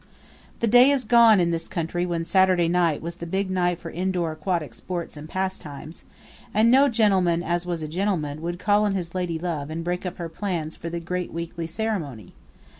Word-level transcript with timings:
The 0.61 0.67
day 0.67 0.89
is 0.89 1.03
gone 1.03 1.39
in 1.39 1.51
this 1.51 1.67
country 1.67 2.07
when 2.07 2.25
Saturday 2.25 2.67
night 2.67 3.03
was 3.03 3.17
the 3.17 3.27
big 3.27 3.51
night 3.51 3.79
for 3.79 3.91
indoor 3.91 4.31
aquatic 4.31 4.73
sports 4.73 5.15
and 5.15 5.29
pastimes; 5.29 6.05
and 6.55 6.71
no 6.71 6.89
gentleman 6.89 7.43
as 7.43 7.67
was 7.67 7.83
a 7.83 7.87
gentleman 7.87 8.41
would 8.41 8.57
call 8.57 8.85
on 8.85 8.95
his 8.95 9.11
ladylove 9.13 9.69
and 9.69 9.83
break 9.83 10.03
up 10.03 10.17
her 10.17 10.27
plans 10.27 10.75
for 10.75 10.89
the 10.89 10.99
great 10.99 11.31
weekly 11.31 11.67
ceremony. 11.67 12.33